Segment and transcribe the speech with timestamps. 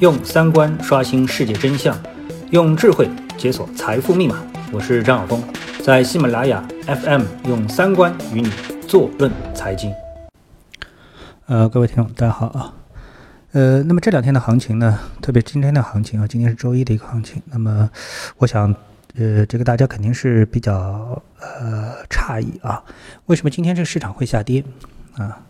[0.00, 1.96] 用三观刷新世界真相，
[2.52, 4.40] 用智慧解锁财富密码。
[4.70, 5.42] 我是张晓峰，
[5.82, 8.48] 在喜马拉雅 FM 用三观与你
[8.86, 9.92] 坐论财经。
[11.46, 12.72] 呃，各位听众，大家好啊。
[13.50, 17.42] 呃，那么这两天的行情呢，特别今天的行情啊，今天是周一的一个行情。
[17.46, 17.90] 那么，
[18.36, 18.72] 我想，
[19.16, 22.80] 呃，这个大家肯定是比较呃诧异啊，
[23.26, 24.62] 为什么今天这个市场会下跌
[25.16, 25.42] 啊？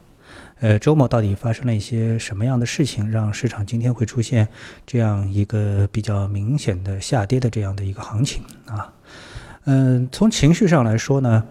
[0.60, 4.48] 呃，周末到底发生了一些什么样的事情，让市场今天会出现
[4.84, 8.92] 这样一个比较明显的下跌的这样的一个行情啊？
[9.66, 11.44] 嗯，从情绪上来说呢，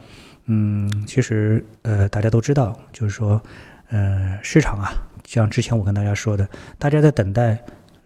[0.47, 3.41] 嗯，其实呃，大家都知道，就是说，
[3.91, 4.91] 呃，市场啊，
[5.25, 6.45] 像之前我跟大家说的，
[6.77, 7.57] 大家在等待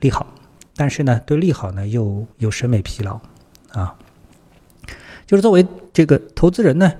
[0.02, 0.28] 利好，
[0.76, 3.20] 但是呢，对利好呢又有审美疲劳
[3.72, 3.96] 啊，
[5.26, 6.94] 就是作为这个投资人呢。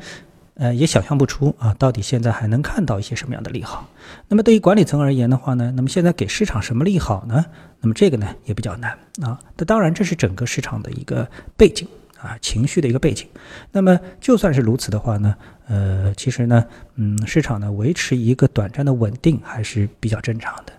[0.62, 3.90] 呃，也想象不出啊，到底现在还能看到一些什么样的利好？
[4.28, 7.44] 那么对于管理层而言的话呢，那么现在给市场什么利好呢？
[7.80, 8.92] 那么这个呢也比较难
[9.24, 9.40] 啊。
[9.58, 11.28] 那当然，这是整个市场的一个
[11.58, 11.88] 背景
[12.22, 13.28] 啊，情绪的一个背景。
[13.72, 15.36] 那么就算是如此的话呢，
[15.68, 16.64] 呃，其实呢，
[16.94, 20.74] 嗯，市场呢维持一个短暂的稳定还是比较正常的。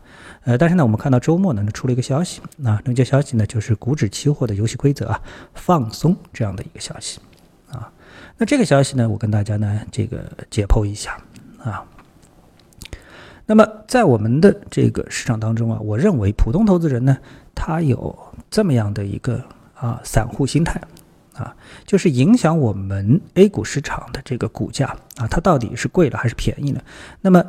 [0.45, 5.21] 呃，但是呢，我们看到周末呢出了一个消息，那这消息呢就是股指期货的游戏规则啊
[5.55, 7.19] 放松这样的一个消息。
[8.39, 11.17] 那这个消息呢，我跟大家呢这个解剖一下
[11.63, 11.85] 啊。
[13.45, 17.19] 那么在我们的这个市场当中啊，我认为普通投资人呢，
[17.55, 18.17] 他有
[18.51, 19.43] 这么样的一个
[19.75, 20.81] 啊散户心态
[21.35, 26.81] 啊，就是影响我们 A 股市场的这个股价啊，它到底是贵了还是便宜呢？
[27.21, 27.45] 那么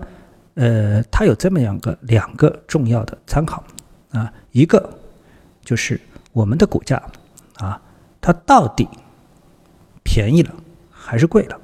[0.55, 3.63] 呃，它有这么样个两个重要的参考
[4.11, 4.97] 啊，一个
[5.63, 5.99] 就是
[6.31, 7.01] 我们的股价
[7.57, 7.79] 啊，
[8.19, 8.89] 它到底
[10.13, 10.53] 便宜了。
[11.05, 11.59] 还是贵了，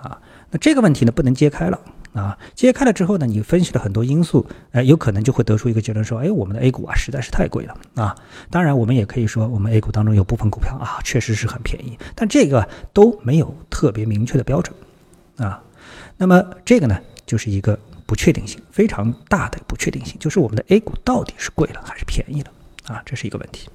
[0.00, 1.80] 啊，那这个问题呢不能揭开了
[2.12, 8.14] 啊，揭开了之后呢，你分析了很多因素，哎，有可能就会得出一个结论说，哎，我们的 A 股啊实在是太贵了啊。
[8.50, 14.72] 当然，我们也可以说，我们 A 股当中有部分股票啊确实是很便宜，但这个都没有特别明确的标准
[15.38, 15.60] 啊。
[16.16, 16.96] 那么这个呢，
[17.26, 22.50] 就是一个不确定性非常大的不确定性，就是我们的 A 股到底是贵了还是便宜了
[22.86, 23.68] 啊，这是一个问题。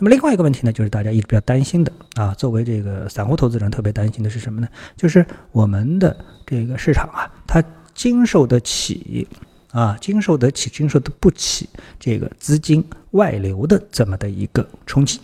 [0.00, 4.68] 那么另外一个问题呢，就是大家一直比较担心的啊，作为这个散户投资人特别担心的是什么呢？
[4.96, 6.16] 就是我们的
[6.46, 7.62] 这个市场啊，它
[7.94, 9.26] 经受得起
[9.72, 15.18] 啊，经受得起，经受得不起这个资金外流的这么的一个冲击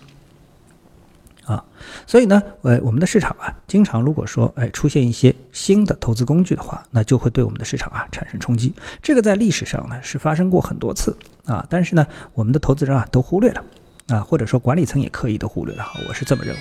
[1.44, 1.64] 啊。
[2.04, 8.74] 所以呢，呃，我们的市场啊，经常如果说哎出现一些新的投资工具的话，那就会对我们的市场啊产生冲击。
[9.00, 13.64] 这个在历史上呢是发生过很多次啊，但是呢，我们的投资人啊都忽略了。
[14.08, 16.60] 啊，或者说管理层也刻意的忽略了，我是这么认为，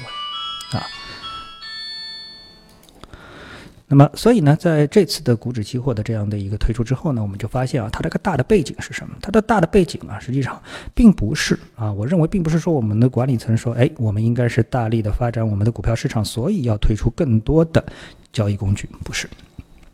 [0.78, 0.86] 啊，
[3.88, 9.16] 那么所以呢，在这次的股指期货的这样的一个推出之后呢，我们就发现啊，它这个大的背景是什么？
[9.22, 10.60] 它的大的背景啊，实际上
[10.96, 17.86] 并不是啊，我认为并不是说我们的管理层说，哎，我们应该是大力的发展我们的股票市场，所以要推出更多的
[18.32, 19.30] 交易工具，不是，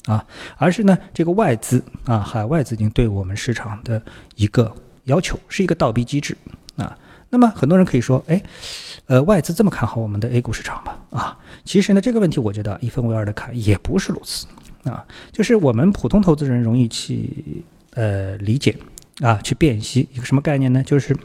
[0.05, 0.23] 啊，
[0.55, 4.01] 而是呢，这个外资啊，海外资金对我们市场的
[4.35, 4.73] 一个
[5.05, 6.37] 要求，是一个倒逼机制
[6.77, 6.95] 啊。
[7.29, 8.41] 那么很多人可以说，哎，
[9.05, 10.95] 呃，外资这么看好我们的 A 股市场吗？
[11.11, 14.47] 啊，其实呢，这个问题我觉得一分为二的看也不是如此
[14.83, 15.05] 啊。
[15.31, 18.75] 就是我们普通投资人容易去呃理解
[19.21, 20.81] 啊，去辨析一个什么概念呢？
[20.83, 21.15] 就是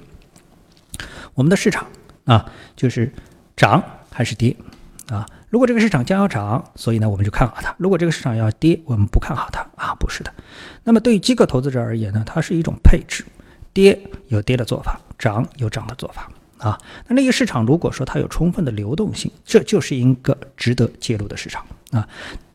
[1.35, 1.87] 我们的市场
[2.25, 3.11] 啊，就是
[3.57, 4.55] 涨还是跌
[5.09, 5.27] 啊？
[5.49, 10.33] 如果这个市场将要涨，所以呢我们就看好它；如果这个市场要跌，我们不看好它啊，不是的。
[10.83, 13.25] 那么对于机构投资者而言呢，它是一种配置，
[13.75, 14.99] 跌有跌的做法。
[15.17, 22.07] 涨有涨的做法啊，那那个市场如果说它有充分的流动性，这就是一个值得介入的市场啊。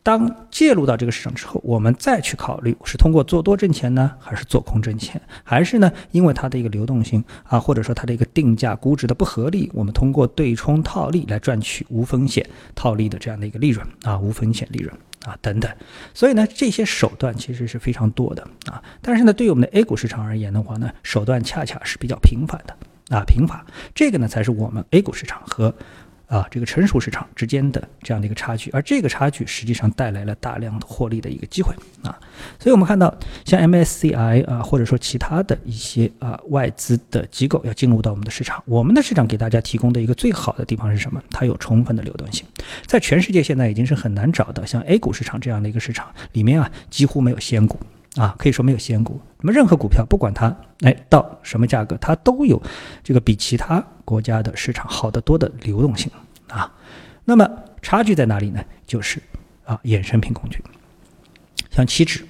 [0.03, 14.93] 当介入到这个市场之后，我们再去考虑是通过做多挣钱呢，还是做空挣钱，还是呢因为它的一个流动性啊，或者说它的一个定价估值的不合理，我们通过对冲套利来赚取无风险套利的这样的一个利润啊，无风险利润
[15.29, 15.71] 啊等等。
[16.13, 18.83] 所以呢，这些手段其实是非常多的啊。
[19.01, 22.75] 但是呢，对于我们的 A 股市场而言的话呢，手段恰恰是比较频繁的
[23.15, 23.63] 啊，频繁。
[23.93, 25.73] 这个呢，才是我们 A 股市场和。
[26.29, 31.73] 啊，这个成熟市场之间的这样的一个差距，而这个差距实际上带来了大量的获利的一个机会
[32.03, 32.15] 啊，
[32.59, 33.11] 所以我们看到
[33.45, 41.19] 像 MSCI 啊，或者说其他的一些啊外资的机构要进入到我们的市场，我们的市场给大家提供的一个最好的地方是什么？
[41.31, 42.45] 它有充分的流动性，
[42.85, 47.79] 在全世界现在已经是很难找到像 A 股市场这样的一个市场里面啊，几乎没有仙股。
[48.15, 49.19] 啊，可以说没有仙股。
[49.39, 52.61] 那么任何股票，不管它哎到什么价格，它都有
[53.03, 56.11] 这个比其他国家的市场好得多的流动性
[56.47, 56.71] 啊。
[57.25, 57.47] 那么
[57.81, 58.63] 差距在哪里呢？
[58.85, 59.21] 就是
[59.63, 60.63] 啊，衍生品工具，
[61.69, 62.25] 像期指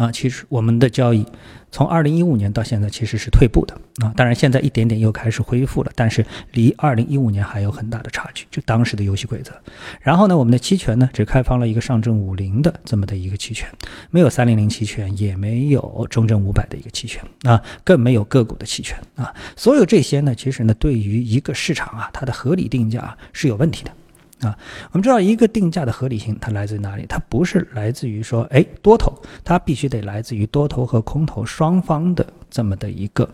[0.00, 1.26] 啊，其实我们的交易
[1.70, 9.52] 从二零一五年到现在其实是退步的啊，当然现在一点点又开始恢复了，但是离二零一五年还有很大的差距，就当时的游戏规则。
[10.00, 13.68] 然后呢，我们的期权呢只开放了一个上证五零的这么的一个期权，
[14.10, 19.34] 没有三零零期权，也没有中证五百的一个期权啊，更没有个股的期权啊。
[19.54, 23.92] 所有这些呢，其实呢，对于一个市场啊，它的合理定价是有问题的。
[24.40, 24.56] 啊，
[24.92, 27.04] 我们知道一个定价的合理性，它来自于哪里？
[27.06, 29.12] 它不是来自于说，哎，多头，
[29.44, 33.28] 它必须得来自于多头和空头双方的这么的一个，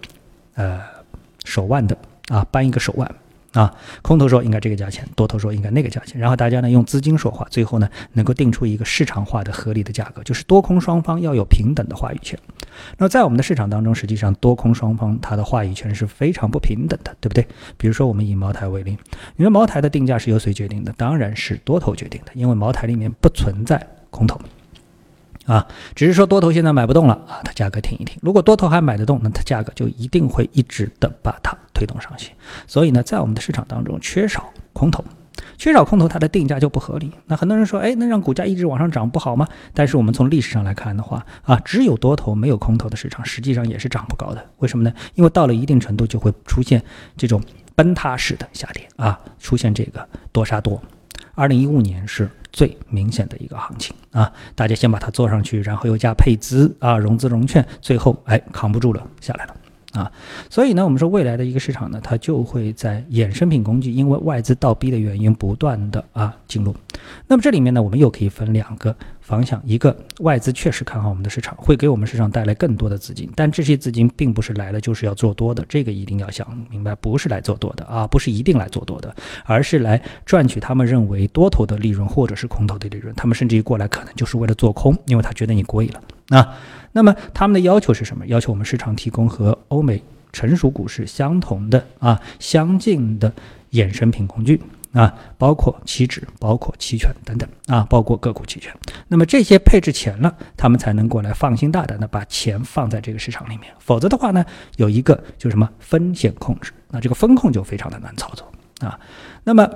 [0.55, 0.81] 呃，
[1.44, 1.97] 手腕的
[2.29, 3.08] 啊，扳一个手腕。
[3.56, 12.38] 啊，空头说应该这个价钱，多头说应该那个价钱，然后大家呢用资金说话，最后呢能够定出一个市场化的合理的价格，就是多空双方要有平等的话语权。
[12.99, 17.47] 那在我们的市场当中，实际上多空双方它的话语权是非常不平等的，对不对？
[17.79, 18.99] 比如说我们以茅台为例，
[19.37, 20.93] 因为茅台的定价是由谁决定的？
[20.99, 24.38] 当然是多头决定的，因为茅台里面不存在空头。
[25.47, 25.64] 啊，
[25.94, 28.19] 只是说多头现在买不动了啊，它价格停一停。
[28.20, 32.32] 如果多头还买得动，那它价格就一定会一直的把它推动上去。
[32.67, 35.05] 所以呢，在我们的市场当中缺少空头，
[35.58, 37.12] 缺少空头，它的定价就不合理。
[37.26, 39.46] 那很多人说，哎，那让股价一直往上涨不好吗？
[39.75, 44.43] 但是我们从历史上来看的话，啊，只有多头没有空头的市场，实际上也是涨不高的。
[44.61, 44.90] 为什么呢？
[45.14, 46.82] 因为到了一定程度就会出现
[47.17, 47.43] 这种
[47.75, 50.81] 崩塌式的下跌啊，出现这个多杀多。
[51.34, 52.31] 二零一五年是。
[52.52, 59.55] 最明显的一个行情啊，大家先把它做上去，然后又加配资啊，融资融券，最后哎扛不住了，下来了。
[59.96, 60.12] 啊，
[60.50, 66.75] 所以呢，我们说未来的一个市场呢，它就会在衍生品工具因为外资倒逼的原因，不断的啊进入。
[67.26, 79.14] 那么这里面呢，我们又可以分两个方向：一个外资确实看好我们的市场，会给我们市场带来更多的资金，但这些资金并不是来了就是要做多的，这个一定要想明白，不是来做多的啊，不是一定来做多的，
[79.44, 83.14] 而是来赚取他们认为多头的利润或者是空头的利润。
[83.14, 86.58] 他们甚至于过来可能就是为了做空，因为他觉得你贵了啊。
[86.93, 88.26] 那么他们的要求是什么？
[88.26, 90.02] 要求我们市场提供和欧美
[90.32, 93.31] 成熟股市相同的啊、相近的
[93.73, 94.58] 衍生品工具
[94.93, 98.73] 啊，包括期指、包括期权等等啊，包括个股期权。
[99.08, 103.70] 那么这些配置钱了，他们才能过来放心大胆的把钱放在这个市场里面。
[103.78, 104.43] 否则的话呢，
[104.76, 108.50] 有一个就什么风险控制，那这个风控就非常的难操作
[108.81, 108.99] 啊。
[109.44, 109.69] 那么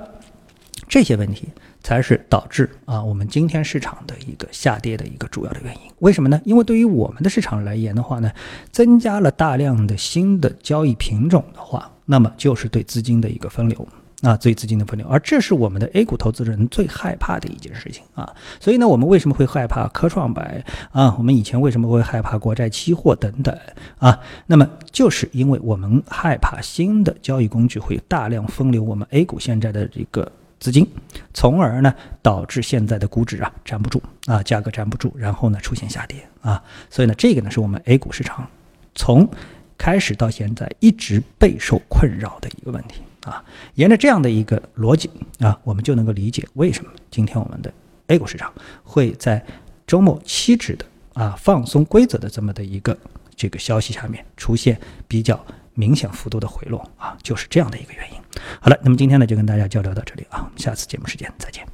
[0.87, 1.47] 这些问题。
[1.83, 5.81] 才是导致啊我们今天市场的一个下跌的一个主要的原因。
[5.99, 6.39] 为什么呢？
[6.45, 8.31] 因为对于我们的市场来言的话呢，
[8.71, 13.87] 增加了大量的新的交易品种的话，那么就是对资金的一个分流
[14.21, 15.07] 啊，对资金的分流。
[15.07, 18.31] 而这是我们的 A 股投资人最害怕的一件事情啊。
[18.59, 21.15] 所以呢，我们为什么会害怕科创板啊？
[21.17, 23.55] 我们以前为什么会害怕国债期货等等
[23.97, 24.19] 啊？
[24.47, 30.31] 那么就是因为我们害怕新的交易工具会大量分流我们 A 股现在的这个。
[30.61, 30.87] 资金，
[31.33, 31.91] 从而呢
[32.21, 38.47] 导致现在的估值啊站不住啊，价格站不住，然后呢出现下跌啊，所以呢这个呢是我们 A 股市场
[38.93, 39.27] 从
[39.75, 43.43] 开始到现在一直备受困扰的一个问题啊。
[43.73, 45.09] 沿着这样的一个逻辑
[45.39, 47.73] 啊，我们就能够理解为什么今天我们的
[48.07, 48.53] A 股市场
[48.83, 49.43] 会在
[49.87, 50.85] 周末期指的
[51.15, 52.95] 啊放松规则的这么的一个
[53.35, 55.43] 这个消息下面出现比较。
[55.81, 58.17] 明显幅度的回落啊，就是这样的一个原因。
[58.61, 61.65] 好了，那么今天呢就跟大家交流到这里啊，我们下次节目时间再见。